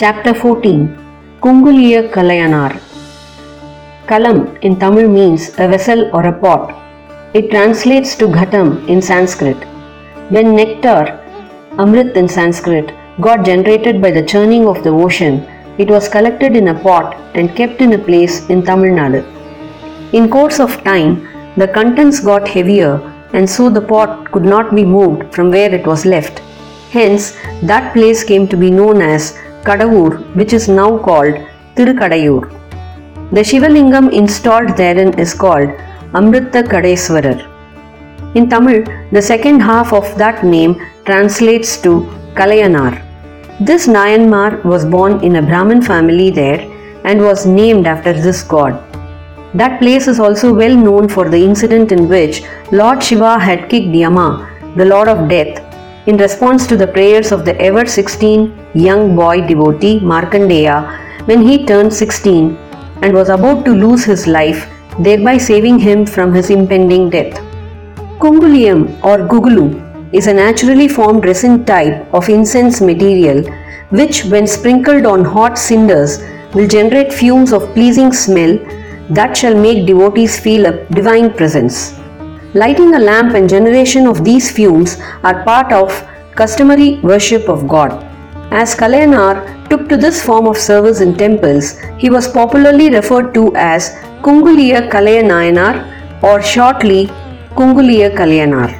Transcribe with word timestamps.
Chapter 0.00 0.34
14 0.34 0.80
Kunguliya 1.40 2.00
Kalayanar 2.14 2.78
Kalam 4.06 4.62
in 4.62 4.78
Tamil 4.78 5.08
means 5.08 5.48
a 5.58 5.66
vessel 5.68 6.10
or 6.14 6.26
a 6.26 6.32
pot. 6.38 6.74
It 7.32 7.50
translates 7.50 8.14
to 8.16 8.26
ghatam 8.26 8.86
in 8.90 9.00
Sanskrit. 9.00 9.56
When 10.28 10.54
nectar, 10.54 11.18
amrit 11.78 12.14
in 12.14 12.28
Sanskrit, 12.28 12.92
got 13.22 13.46
generated 13.46 14.02
by 14.02 14.10
the 14.10 14.26
churning 14.32 14.66
of 14.68 14.82
the 14.84 14.90
ocean, 14.90 15.36
it 15.78 15.88
was 15.88 16.10
collected 16.10 16.56
in 16.56 16.68
a 16.68 16.78
pot 16.78 17.16
and 17.34 17.56
kept 17.56 17.80
in 17.80 17.94
a 17.94 18.04
place 18.10 18.46
in 18.50 18.62
Tamil 18.62 18.94
Nadu. 18.98 19.24
In 20.12 20.28
course 20.28 20.60
of 20.60 20.76
time, 20.84 21.26
the 21.56 21.68
contents 21.68 22.20
got 22.20 22.46
heavier 22.46 23.00
and 23.32 23.48
so 23.48 23.70
the 23.70 23.86
pot 23.94 24.30
could 24.30 24.44
not 24.44 24.74
be 24.74 24.84
moved 24.84 25.34
from 25.34 25.50
where 25.50 25.74
it 25.74 25.86
was 25.86 26.04
left. 26.04 26.42
Hence, 26.90 27.34
that 27.62 27.94
place 27.94 28.22
came 28.22 28.46
to 28.48 28.58
be 28.58 28.70
known 28.70 29.00
as 29.00 29.38
Kadavur, 29.66 30.10
which 30.34 30.52
is 30.52 30.68
now 30.68 30.98
called 30.98 31.34
Tirukadayur. 31.76 32.42
The 33.32 33.42
Shivalingam 33.50 34.12
installed 34.12 34.76
therein 34.76 35.18
is 35.18 35.34
called 35.34 35.70
Amrita 36.14 36.62
Kadeswarar. 36.62 37.38
In 38.36 38.48
Tamil, 38.48 38.84
the 39.10 39.22
second 39.22 39.60
half 39.60 39.92
of 39.92 40.06
that 40.18 40.44
name 40.44 40.80
translates 41.04 41.76
to 41.82 41.92
Kalayanar. 42.34 43.02
This 43.60 43.86
Nayanmar 43.86 44.64
was 44.64 44.84
born 44.84 45.24
in 45.24 45.36
a 45.36 45.42
Brahmin 45.42 45.82
family 45.82 46.30
there 46.30 46.60
and 47.04 47.20
was 47.20 47.46
named 47.46 47.86
after 47.86 48.12
this 48.12 48.42
god. 48.42 48.74
That 49.54 49.80
place 49.80 50.06
is 50.06 50.20
also 50.20 50.52
well 50.54 50.76
known 50.76 51.08
for 51.08 51.28
the 51.28 51.42
incident 51.42 51.90
in 51.90 52.08
which 52.08 52.42
Lord 52.70 53.02
Shiva 53.02 53.38
had 53.38 53.70
kicked 53.70 53.94
Yama, 53.94 54.28
the 54.76 54.84
lord 54.84 55.08
of 55.08 55.28
death, 55.28 55.65
in 56.06 56.16
response 56.18 56.66
to 56.68 56.76
the 56.76 56.86
prayers 56.86 57.32
of 57.32 57.44
the 57.44 57.54
ever 57.60 57.84
16 57.84 58.42
young 58.74 59.16
boy 59.16 59.40
devotee 59.48 59.98
Markandeya 59.98 60.76
when 61.26 61.42
he 61.42 61.66
turned 61.66 61.92
16 61.92 62.56
and 63.02 63.12
was 63.12 63.28
about 63.28 63.64
to 63.64 63.72
lose 63.72 64.04
his 64.04 64.26
life, 64.26 64.68
thereby 65.00 65.36
saving 65.36 65.78
him 65.78 66.06
from 66.06 66.32
his 66.32 66.50
impending 66.50 67.10
death. 67.10 67.34
Kungulium 68.20 68.80
or 69.04 69.18
Gugulu 69.18 69.66
is 70.14 70.28
a 70.28 70.32
naturally 70.32 70.86
formed 70.86 71.24
resin 71.24 71.64
type 71.64 72.14
of 72.14 72.28
incense 72.28 72.80
material 72.80 73.42
which, 73.90 74.24
when 74.26 74.46
sprinkled 74.46 75.06
on 75.06 75.24
hot 75.24 75.58
cinders, 75.58 76.18
will 76.54 76.68
generate 76.68 77.12
fumes 77.12 77.52
of 77.52 77.72
pleasing 77.74 78.12
smell 78.12 78.56
that 79.10 79.36
shall 79.36 79.54
make 79.54 79.86
devotees 79.86 80.38
feel 80.38 80.66
a 80.66 80.84
divine 80.86 81.32
presence. 81.32 81.98
Lighting 82.60 82.94
a 82.94 82.98
lamp 82.98 83.34
and 83.34 83.50
generation 83.50 84.06
of 84.06 84.24
these 84.24 84.50
fumes 84.50 84.96
are 85.22 85.42
part 85.44 85.72
of 85.78 85.90
customary 86.34 86.98
worship 87.00 87.50
of 87.50 87.68
God. 87.68 87.92
As 88.50 88.74
Kalayanar 88.74 89.68
took 89.68 89.90
to 89.90 89.96
this 89.98 90.22
form 90.24 90.46
of 90.46 90.56
service 90.56 91.02
in 91.02 91.14
temples, 91.18 91.78
he 91.98 92.08
was 92.08 92.26
popularly 92.26 92.88
referred 92.88 93.34
to 93.34 93.54
as 93.56 93.90
Kunguliya 94.22 94.88
Kalayanayanar 94.88 96.22
or 96.22 96.40
shortly 96.40 97.08
Kunguliya 97.58 98.16
Kalayanar. 98.16 98.70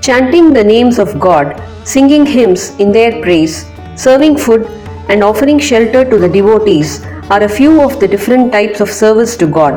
Chanting 0.00 0.52
the 0.52 0.62
names 0.62 1.00
of 1.00 1.18
God, 1.18 1.60
singing 1.82 2.24
hymns 2.24 2.78
in 2.78 2.92
their 2.92 3.20
praise, 3.22 3.66
serving 3.96 4.38
food, 4.38 4.66
and 5.08 5.24
offering 5.24 5.58
shelter 5.58 6.08
to 6.08 6.16
the 6.16 6.28
devotees 6.28 7.04
are 7.28 7.42
a 7.42 7.54
few 7.58 7.82
of 7.82 7.98
the 7.98 8.06
different 8.06 8.52
types 8.52 8.80
of 8.80 8.88
service 8.88 9.36
to 9.38 9.48
God. 9.48 9.74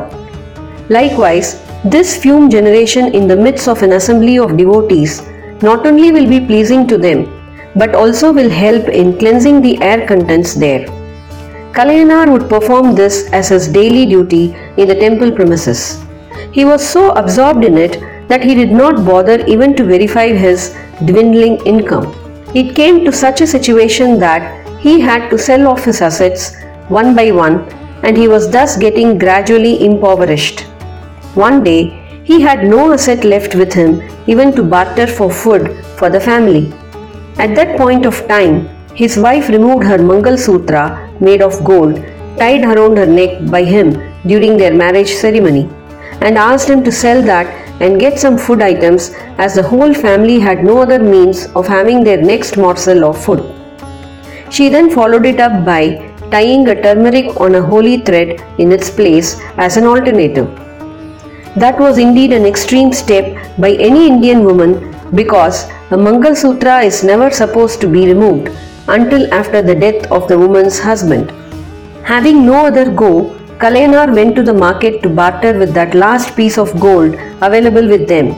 Likewise, 0.88 1.60
this 1.84 2.16
fume 2.16 2.48
generation 2.48 3.14
in 3.14 3.28
the 3.28 3.36
midst 3.36 3.68
of 3.68 3.82
an 3.82 3.92
assembly 3.92 4.38
of 4.38 4.56
devotees 4.56 5.20
not 5.60 5.86
only 5.86 6.10
will 6.10 6.26
be 6.26 6.40
pleasing 6.40 6.86
to 6.88 6.96
them, 6.96 7.28
but 7.76 7.94
also 7.94 8.32
will 8.32 8.48
help 8.48 8.88
in 8.88 9.18
cleansing 9.18 9.60
the 9.60 9.78
air 9.82 10.06
contents 10.06 10.54
there. 10.54 10.86
Kalayanar 11.72 12.32
would 12.32 12.48
perform 12.48 12.94
this 12.94 13.30
as 13.32 13.50
his 13.50 13.68
daily 13.68 14.06
duty 14.06 14.56
in 14.78 14.88
the 14.88 14.94
temple 14.94 15.30
premises. 15.30 16.02
He 16.52 16.64
was 16.64 16.88
so 16.88 17.10
absorbed 17.12 17.64
in 17.64 17.76
it 17.76 18.00
that 18.28 18.42
he 18.42 18.54
did 18.54 18.72
not 18.72 19.04
bother 19.04 19.44
even 19.44 19.76
to 19.76 19.84
verify 19.84 20.28
his 20.28 20.74
dwindling 21.04 21.58
income. 21.66 22.14
It 22.54 22.74
came 22.74 23.04
to 23.04 23.12
such 23.12 23.42
a 23.42 23.46
situation 23.46 24.18
that 24.20 24.80
he 24.80 25.00
had 25.00 25.28
to 25.28 25.36
sell 25.36 25.66
off 25.66 25.84
his 25.84 26.00
assets 26.00 26.54
one 26.88 27.14
by 27.14 27.30
one 27.30 27.68
and 28.02 28.16
he 28.16 28.26
was 28.26 28.50
thus 28.50 28.78
getting 28.78 29.18
gradually 29.18 29.84
impoverished. 29.84 30.64
One 31.34 31.64
day, 31.64 32.00
he 32.22 32.40
had 32.40 32.64
no 32.64 32.92
asset 32.92 33.24
left 33.24 33.56
with 33.56 33.72
him 33.72 34.00
even 34.28 34.52
to 34.54 34.62
barter 34.62 35.06
for 35.06 35.30
food 35.30 35.84
for 35.98 36.08
the 36.08 36.20
family. 36.20 36.72
At 37.38 37.56
that 37.56 37.76
point 37.76 38.06
of 38.06 38.26
time, 38.28 38.68
his 38.94 39.18
wife 39.18 39.48
removed 39.48 39.84
her 39.84 39.98
Mangal 39.98 40.38
Sutra 40.38 41.10
made 41.20 41.42
of 41.42 41.64
gold 41.64 41.96
tied 42.38 42.64
around 42.64 42.96
her 42.96 43.06
neck 43.06 43.50
by 43.50 43.64
him 43.64 43.92
during 44.26 44.56
their 44.56 44.72
marriage 44.72 45.12
ceremony 45.12 45.68
and 46.20 46.38
asked 46.38 46.70
him 46.70 46.84
to 46.84 46.92
sell 46.92 47.20
that 47.22 47.46
and 47.82 47.98
get 47.98 48.18
some 48.18 48.38
food 48.38 48.62
items 48.62 49.10
as 49.38 49.56
the 49.56 49.62
whole 49.62 49.92
family 49.92 50.38
had 50.38 50.62
no 50.62 50.80
other 50.82 51.00
means 51.00 51.46
of 51.56 51.66
having 51.66 52.04
their 52.04 52.22
next 52.22 52.56
morsel 52.56 53.04
of 53.04 53.22
food. 53.22 53.42
She 54.50 54.68
then 54.68 54.88
followed 54.88 55.26
it 55.26 55.40
up 55.40 55.64
by 55.64 56.12
tying 56.30 56.68
a 56.68 56.80
turmeric 56.80 57.40
on 57.40 57.56
a 57.56 57.62
holy 57.62 57.96
thread 58.02 58.40
in 58.58 58.70
its 58.70 58.88
place 58.88 59.40
as 59.56 59.76
an 59.76 59.84
alternative. 59.84 60.63
That 61.56 61.78
was 61.78 61.98
indeed 61.98 62.32
an 62.32 62.44
extreme 62.44 62.92
step 62.92 63.26
by 63.58 63.70
any 63.74 64.08
Indian 64.08 64.44
woman 64.44 64.92
because 65.14 65.68
a 65.92 65.96
Mangal 65.96 66.34
Sutra 66.34 66.80
is 66.80 67.04
never 67.04 67.30
supposed 67.30 67.80
to 67.80 67.86
be 67.86 68.08
removed 68.08 68.50
until 68.88 69.32
after 69.32 69.62
the 69.62 69.74
death 69.74 70.10
of 70.10 70.26
the 70.26 70.36
woman's 70.36 70.80
husband. 70.80 71.30
Having 72.02 72.44
no 72.44 72.66
other 72.66 72.90
go, 72.90 73.38
Kalayanar 73.58 74.12
went 74.12 74.34
to 74.34 74.42
the 74.42 74.52
market 74.52 75.00
to 75.04 75.08
barter 75.08 75.56
with 75.56 75.72
that 75.74 75.94
last 75.94 76.34
piece 76.34 76.58
of 76.58 76.78
gold 76.80 77.14
available 77.40 77.86
with 77.86 78.08
them. 78.08 78.30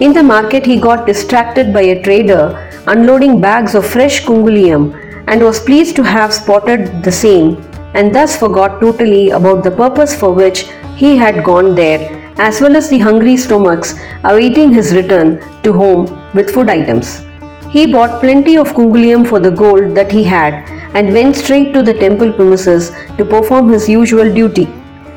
In 0.00 0.12
the 0.12 0.22
market, 0.22 0.66
he 0.66 0.78
got 0.78 1.06
distracted 1.06 1.72
by 1.72 1.82
a 1.82 2.02
trader 2.02 2.70
unloading 2.88 3.40
bags 3.40 3.74
of 3.74 3.86
fresh 3.86 4.22
kungulium 4.22 4.92
and 5.28 5.40
was 5.40 5.60
pleased 5.60 5.96
to 5.96 6.02
have 6.02 6.34
spotted 6.34 7.02
the 7.02 7.12
same 7.12 7.56
and 7.94 8.14
thus 8.14 8.36
forgot 8.36 8.82
totally 8.82 9.30
about 9.30 9.64
the 9.64 9.70
purpose 9.70 10.14
for 10.14 10.30
which 10.30 10.64
he 10.94 11.16
had 11.16 11.42
gone 11.42 11.74
there 11.74 12.23
as 12.38 12.60
well 12.60 12.76
as 12.76 12.88
the 12.90 12.98
hungry 12.98 13.36
stomachs 13.36 13.94
awaiting 14.24 14.72
his 14.72 14.94
return 14.94 15.38
to 15.62 15.72
home 15.72 16.06
with 16.34 16.50
food 16.50 16.68
items. 16.68 17.24
He 17.70 17.90
bought 17.92 18.20
plenty 18.20 18.56
of 18.56 18.68
kungulium 18.74 19.26
for 19.26 19.40
the 19.40 19.50
gold 19.50 19.94
that 19.96 20.12
he 20.12 20.22
had 20.22 20.54
and 20.94 21.12
went 21.12 21.36
straight 21.36 21.72
to 21.74 21.82
the 21.82 21.94
temple 21.94 22.32
premises 22.32 22.90
to 23.18 23.24
perform 23.24 23.68
his 23.68 23.88
usual 23.88 24.32
duty. 24.32 24.66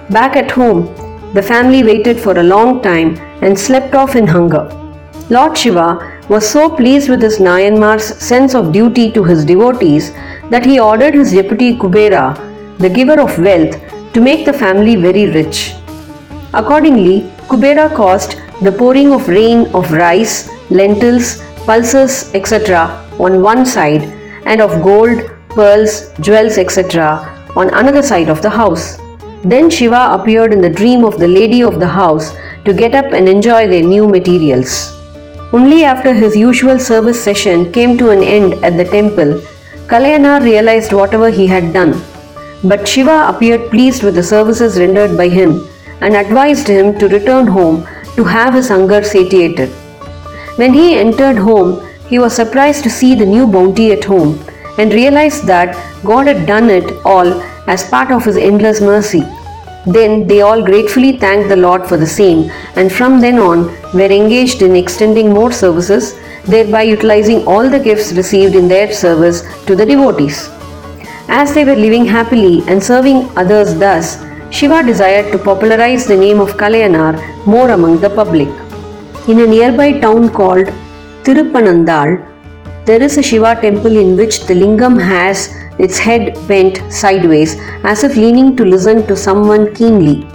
Back 0.09 0.35
at 0.35 0.51
home, 0.51 0.85
the 1.33 1.41
family 1.43 1.83
waited 1.83 2.19
for 2.19 2.37
a 2.39 2.43
long 2.43 2.81
time 2.81 3.17
and 3.41 3.57
slept 3.57 3.93
off 3.93 4.15
in 4.15 4.25
hunger. 4.25 4.65
Lord 5.29 5.57
Shiva 5.57 6.21
was 6.29 6.49
so 6.49 6.69
pleased 6.69 7.09
with 7.09 7.21
his 7.21 7.37
Nayanmar's 7.37 8.05
sense 8.17 8.55
of 8.55 8.71
duty 8.71 9.11
to 9.11 9.23
his 9.23 9.45
devotees 9.45 10.13
that 10.49 10.65
he 10.65 10.79
ordered 10.79 11.13
his 11.13 11.33
deputy 11.33 11.77
Kubera, 11.77 12.35
the 12.79 12.89
giver 12.89 13.19
of 13.19 13.37
wealth, 13.37 13.75
to 14.13 14.21
make 14.21 14.45
the 14.45 14.53
family 14.53 14.95
very 14.95 15.29
rich. 15.29 15.73
Accordingly, 16.53 17.29
Kubera 17.49 17.93
caused 17.93 18.37
the 18.61 18.71
pouring 18.71 19.11
of 19.11 19.27
rain 19.27 19.67
of 19.73 19.91
rice, 19.91 20.49
lentils, 20.69 21.41
pulses, 21.65 22.33
etc. 22.33 23.05
on 23.19 23.41
one 23.41 23.65
side 23.65 24.03
and 24.45 24.61
of 24.61 24.81
gold, 24.81 25.19
pearls, 25.49 26.11
jewels, 26.21 26.57
etc. 26.57 27.19
on 27.55 27.69
another 27.73 28.01
side 28.01 28.29
of 28.29 28.41
the 28.41 28.49
house. 28.49 28.97
Then 29.43 29.69
Shiva 29.69 30.13
appeared 30.13 30.53
in 30.53 30.61
the 30.61 30.69
dream 30.69 31.03
of 31.03 31.19
the 31.19 31.27
lady 31.27 31.61
of 31.63 31.79
the 31.79 31.87
house 31.87 32.33
to 32.65 32.73
get 32.73 32.95
up 32.95 33.13
and 33.13 33.27
enjoy 33.27 33.67
their 33.67 33.83
new 33.83 34.07
materials. 34.07 34.93
Only 35.53 35.83
after 35.83 36.13
his 36.13 36.35
usual 36.35 36.79
service 36.79 37.21
session 37.21 37.71
came 37.71 37.97
to 37.97 38.09
an 38.09 38.23
end 38.23 38.53
at 38.63 38.77
the 38.77 38.85
temple, 38.85 39.41
Kalayanar 39.87 40.41
realized 40.43 40.93
whatever 40.93 41.29
he 41.29 41.45
had 41.47 41.73
done. 41.73 42.01
But 42.63 42.87
Shiva 42.87 43.27
appeared 43.27 43.69
pleased 43.69 44.03
with 44.03 44.15
the 44.15 44.23
services 44.23 44.79
rendered 44.79 45.15
by 45.15 45.27
him 45.29 45.67
and 46.01 46.15
advised 46.15 46.67
him 46.67 46.97
to 46.99 47.07
return 47.07 47.47
home 47.47 47.87
to 48.15 48.23
have 48.23 48.53
his 48.53 48.69
hunger 48.69 49.03
satiated. 49.03 49.69
When 50.57 50.73
he 50.73 50.97
entered 50.97 51.37
home, 51.37 51.87
he 52.07 52.19
was 52.19 52.35
surprised 52.35 52.83
to 52.83 52.89
see 52.89 53.15
the 53.15 53.25
new 53.25 53.45
bounty 53.45 53.91
at 53.91 54.03
home 54.03 54.39
and 54.77 54.93
realized 54.93 55.45
that 55.45 55.75
God 56.03 56.27
had 56.27 56.45
done 56.45 56.69
it 56.69 56.91
all 57.05 57.41
as 57.67 57.89
part 57.89 58.11
of 58.11 58.25
his 58.25 58.37
endless 58.37 58.81
mercy. 58.81 59.23
Then 59.85 60.27
they 60.27 60.41
all 60.41 60.63
gratefully 60.63 61.17
thanked 61.17 61.49
the 61.49 61.55
Lord 61.55 61.85
for 61.87 61.97
the 61.97 62.07
same, 62.07 62.51
and 62.75 62.91
from 62.91 63.21
then 63.21 63.39
on 63.39 63.67
were 63.93 64.11
engaged 64.19 64.61
in 64.61 64.75
extending 64.75 65.33
more 65.33 65.51
services, 65.51 66.13
thereby 66.45 66.83
utilizing 66.83 67.45
all 67.47 67.69
the 67.69 67.79
gifts 67.79 68.11
received 68.13 68.55
in 68.55 68.67
their 68.67 68.91
service 68.91 69.43
to 69.65 69.75
the 69.75 69.85
devotees. 69.85 70.49
As 71.29 71.53
they 71.53 71.65
were 71.65 71.75
living 71.75 72.05
happily 72.05 72.63
and 72.67 72.83
serving 72.83 73.29
others 73.37 73.77
thus, 73.77 74.17
Shiva 74.49 74.81
desired 74.81 75.31
to 75.33 75.37
popularize 75.37 76.07
the 76.07 76.15
name 76.15 76.39
of 76.39 76.53
Kalayanar 76.53 77.45
more 77.45 77.71
among 77.71 77.99
the 77.99 78.09
public. 78.09 78.47
In 79.27 79.41
a 79.41 79.45
nearby 79.45 79.99
town 79.99 80.29
called 80.29 80.67
Tirupanandal, 81.23 82.25
there 82.85 83.01
is 83.03 83.17
a 83.17 83.21
Shiva 83.21 83.59
temple 83.61 83.97
in 83.97 84.15
which 84.15 84.45
the 84.45 84.53
lingam 84.53 84.99
has 85.01 85.53
its 85.79 85.99
head 85.99 86.35
bent 86.47 86.81
sideways 86.91 87.57
as 87.83 88.05
if 88.05 88.15
leaning 88.15 88.55
to 88.55 88.63
listen 88.63 89.05
to 89.07 89.17
someone 89.17 89.75
keenly. 89.75 90.25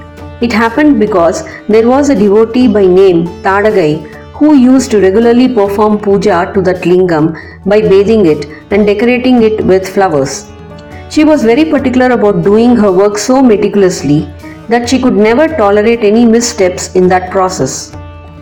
It 0.43 0.53
happened 0.53 1.01
because 1.01 1.45
there 1.67 1.89
was 1.89 2.11
a 2.11 2.15
devotee 2.15 2.69
by 2.69 2.85
name 2.85 3.27
Tadagai 3.43 4.13
who 4.35 4.55
used 4.55 4.91
to 4.91 5.01
regularly 5.01 5.49
perform 5.49 5.99
puja 5.99 6.51
to 6.53 6.61
that 6.63 6.83
lingam 6.83 7.35
by 7.65 7.81
bathing 7.81 8.27
it 8.27 8.45
and 8.71 8.87
decorating 8.87 9.43
it 9.43 9.65
with 9.65 9.89
flowers. 9.89 10.53
She 11.13 11.25
was 11.25 11.43
very 11.45 11.67
particular 11.67 12.13
about 12.13 12.43
doing 12.43 12.75
her 12.75 12.91
work 12.91 13.19
so 13.19 13.43
meticulously 13.43 14.21
that 14.69 14.89
she 14.89 14.99
could 14.99 15.15
never 15.15 15.47
tolerate 15.47 16.05
any 16.11 16.25
missteps 16.25 16.95
in 16.95 17.07
that 17.09 17.31
process. 17.31 17.93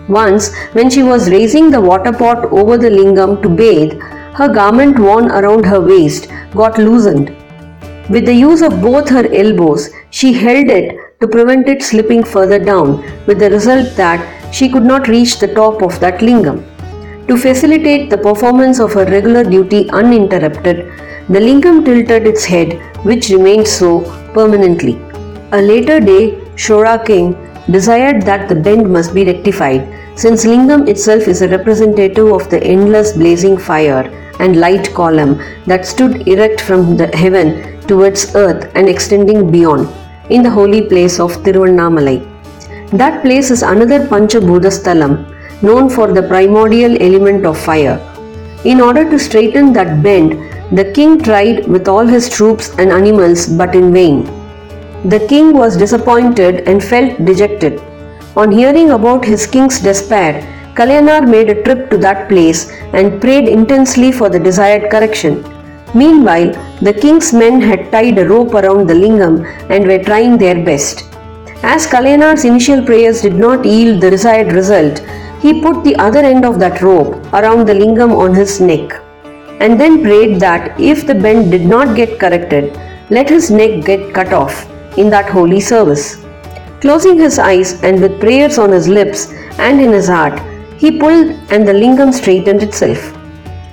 Once, 0.09 0.55
when 0.75 0.89
she 0.89 1.03
was 1.03 1.31
raising 1.31 1.73
the 1.73 1.81
water 1.81 2.13
pot 2.13 2.45
over 2.53 2.79
the 2.79 2.89
lingam 2.89 3.43
to 3.43 3.49
bathe, 3.49 4.01
her 4.35 4.47
garment 4.47 5.01
worn 5.01 5.33
around 5.33 5.65
her 5.65 5.81
waist 5.81 6.29
got 6.55 6.79
loosened. 6.79 7.35
With 8.09 8.25
the 8.25 8.35
use 8.35 8.63
of 8.63 8.81
both 8.81 9.09
her 9.09 9.27
elbows, 9.35 9.91
she 10.11 10.33
held 10.33 10.69
it 10.69 10.97
to 11.19 11.27
prevent 11.27 11.69
it 11.69 11.83
slipping 11.83 12.23
further 12.23 12.65
down, 12.65 13.03
with 13.27 13.41
the 13.41 13.51
result 13.51 13.97
that 13.97 14.55
she 14.55 14.69
could 14.69 14.85
not 14.85 15.09
reach 15.09 15.41
the 15.41 15.53
top 15.55 15.83
of 15.83 15.99
that 15.99 16.21
lingam. 16.21 16.70
To 17.29 17.37
facilitate 17.37 18.11
the 18.11 18.19
performance 18.19 18.81
of 18.81 18.93
her 18.95 19.05
regular 19.05 19.45
duty 19.45 19.89
uninterrupted, 19.91 20.93
the 21.29 21.39
lingam 21.39 21.85
tilted 21.85 22.27
its 22.27 22.45
head, 22.45 22.81
which 23.05 23.29
remained 23.29 23.69
so 23.69 24.01
permanently. 24.35 25.01
A 25.53 25.61
later 25.61 26.01
day, 26.01 26.41
Chola 26.57 27.03
king 27.05 27.37
desired 27.71 28.23
that 28.23 28.49
the 28.49 28.55
bend 28.55 28.91
must 28.93 29.15
be 29.15 29.25
rectified, 29.25 29.87
since 30.17 30.45
lingam 30.45 30.89
itself 30.89 31.29
is 31.29 31.41
a 31.43 31.49
representative 31.49 32.33
of 32.33 32.51
the 32.51 32.63
endless 32.63 33.13
blazing 33.13 33.57
fire 33.57 34.11
and 34.41 34.59
light 34.59 34.93
column 34.93 35.41
that 35.67 35.87
stood 35.87 36.27
erect 36.27 36.61
from 36.61 36.97
the 36.97 37.07
heaven 37.17 37.81
towards 37.87 38.35
earth 38.35 38.71
and 38.75 38.89
extending 38.89 39.51
beyond, 39.51 39.89
in 40.31 40.43
the 40.43 40.51
holy 40.51 40.83
place 40.83 41.21
of 41.21 41.37
Tiruvannamalai. 41.45 42.27
That 42.91 43.23
place 43.23 43.51
is 43.51 43.63
another 43.63 44.01
Panchabhutasthalam, 44.07 45.37
known 45.63 45.89
for 45.91 46.13
the 46.13 46.23
primordial 46.23 47.01
element 47.03 47.45
of 47.45 47.59
fire. 47.59 47.99
In 48.65 48.81
order 48.81 49.09
to 49.09 49.19
straighten 49.19 49.73
that 49.75 50.03
bend, 50.03 50.33
the 50.77 50.93
king 50.93 51.21
tried 51.21 51.67
with 51.67 51.89
all 51.89 52.07
his 52.07 52.29
troops 52.29 52.71
and 52.79 52.93
animals, 52.93 53.47
but 53.47 53.75
in 53.75 53.93
vain. 53.93 54.25
The 55.05 55.27
king 55.29 55.53
was 55.55 55.77
disappointed 55.77 56.69
and 56.69 56.83
felt 56.83 57.25
dejected. 57.25 57.81
On 58.37 58.53
hearing 58.53 58.91
about 58.91 59.25
his 59.25 59.47
king's 59.47 59.81
despair, 59.81 60.43
Kalyanar 60.75 61.29
made 61.29 61.51
a 61.51 61.63
trip 61.63 61.91
to 61.91 61.99
that 61.99 62.29
place 62.29 62.71
and 62.93 63.21
prayed 63.21 63.49
intensely 63.49 64.13
for 64.13 64.29
the 64.29 64.39
desired 64.39 64.91
correction. 64.91 65.45
Meanwhile, 65.95 66.53
the 66.81 66.93
king's 66.93 67.33
men 67.33 67.61
had 67.61 67.91
tied 67.91 68.19
a 68.19 68.29
rope 68.29 68.55
around 68.55 68.87
the 68.89 68.95
lingam 68.95 69.45
and 69.69 69.87
were 69.87 70.05
trying 70.05 70.39
their 70.39 70.65
best. 70.65 71.05
As 71.63 71.87
Kalyanar's 71.87 72.45
initial 72.45 72.85
prayers 72.85 73.23
did 73.23 73.35
not 73.35 73.65
yield 73.65 74.01
the 74.01 74.11
desired 74.11 74.53
result, 74.53 75.01
he 75.43 75.61
put 75.63 75.83
the 75.85 75.97
other 75.97 76.21
end 76.21 76.45
of 76.45 76.59
that 76.59 76.83
rope 76.83 77.15
around 77.33 77.67
the 77.67 77.79
lingam 77.83 78.17
on 78.17 78.35
his 78.35 78.61
neck 78.61 78.93
and 79.61 79.79
then 79.81 80.03
prayed 80.03 80.39
that 80.41 80.79
if 80.81 81.07
the 81.07 81.15
bend 81.15 81.51
did 81.51 81.65
not 81.67 81.97
get 81.97 82.19
corrected, 82.19 82.79
let 83.11 83.29
his 83.29 83.51
neck 83.51 83.85
get 83.85 84.15
cut 84.15 84.33
off 84.33 84.69
in 84.97 85.11
that 85.11 85.31
holy 85.31 85.61
service. 85.61 86.25
Closing 86.81 87.19
his 87.19 87.39
eyes 87.39 87.83
and 87.83 88.01
with 88.01 88.21
prayers 88.21 88.59
on 88.59 88.73
his 88.73 88.89
lips 88.89 89.33
and 89.59 89.81
in 89.81 89.93
his 89.93 90.09
heart, 90.09 90.41
he 90.79 90.99
pulled 90.99 91.31
and 91.53 91.69
the 91.69 91.73
lingam 91.73 92.13
straightened 92.13 92.63
itself. 92.63 93.15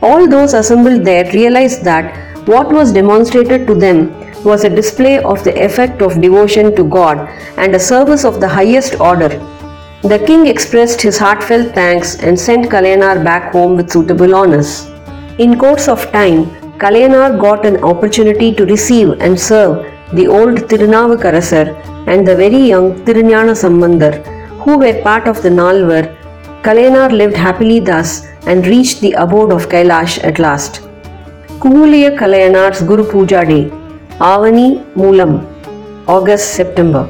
All 0.01 0.27
those 0.27 0.53
assembled 0.53 1.05
there 1.05 1.31
realized 1.31 1.83
that 1.83 2.47
what 2.47 2.71
was 2.71 2.91
demonstrated 2.93 3.65
to 3.67 3.75
them 3.75 3.99
was 4.43 4.63
a 4.63 4.69
display 4.69 5.17
of 5.19 5.43
the 5.43 5.63
effect 5.63 6.01
of 6.01 6.21
devotion 6.21 6.75
to 6.75 6.83
God 6.83 7.17
and 7.57 7.75
a 7.75 7.79
service 7.79 8.23
of 8.23 8.39
the 8.39 8.47
highest 8.47 8.99
order. 8.99 9.29
The 10.03 10.19
king 10.19 10.45
expressed 10.45 11.01
his 11.01 11.17
heartfelt 11.17 11.73
thanks 11.73 12.17
and 12.17 12.39
sent 12.39 12.69
Kalyanar 12.69 13.23
back 13.23 13.51
home 13.51 13.75
with 13.75 13.89
suitable 13.91 14.35
honors. 14.35 14.85
In 15.39 15.57
course 15.57 15.87
of 15.87 16.11
time, 16.11 16.45
Kalyanar 16.77 17.41
got 17.41 17.65
an 17.65 17.83
opportunity 17.83 18.53
to 18.53 18.65
receive 18.67 19.19
and 19.19 19.39
serve 19.39 19.91
the 20.13 20.27
old 20.27 20.59
Tirunavukarasar 20.69 22.07
and 22.07 22.27
the 22.27 22.35
very 22.35 22.61
young 22.73 22.93
Tirunyana 23.05 23.55
Sambandar, 23.63 24.23
who 24.59 24.77
were 24.77 25.01
part 25.01 25.27
of 25.27 25.41
the 25.41 25.49
Nalvar. 25.49 26.15
Kalyanar 26.61 27.11
lived 27.11 27.35
happily 27.35 27.79
thus 27.79 28.27
and 28.45 28.67
reached 28.67 29.01
the 29.01 29.13
abode 29.13 29.51
of 29.51 29.67
Kailash 29.67 30.23
at 30.23 30.37
last. 30.37 30.81
Kunguliya 31.59 32.15
Kalayanar's 32.15 32.83
Guru 32.83 33.03
Puja 33.03 33.43
Day, 33.43 33.71
Avani 34.19 34.85
Moolam, 34.93 35.43
August 36.07 36.53
September. 36.53 37.09